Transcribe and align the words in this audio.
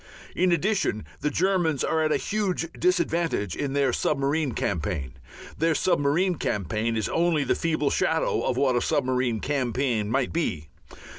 In 0.35 0.51
addition 0.51 1.05
the 1.19 1.29
Germans 1.29 1.83
are 1.83 2.01
at 2.01 2.11
a 2.11 2.17
huge 2.17 2.67
disadvantage 2.71 3.55
in 3.55 3.73
their 3.73 3.93
submarine 3.93 4.53
campaign. 4.53 5.13
Their 5.59 5.75
submarine 5.75 6.39
campaign 6.39 6.97
is 6.97 7.07
only 7.07 7.43
the 7.43 7.53
feeble 7.53 7.91
shadow 7.91 8.41
of 8.41 8.57
what 8.57 8.75
a 8.75 8.81
submarine 8.81 9.41
campaign 9.41 10.09
might 10.09 10.33
be. 10.33 10.69